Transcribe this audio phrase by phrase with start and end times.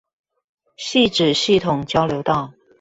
[0.79, 2.53] 汐止系統交流道